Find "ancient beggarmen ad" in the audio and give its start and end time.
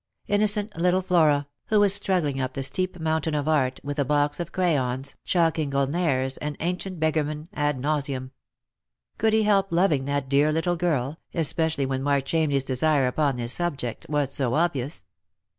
6.59-7.79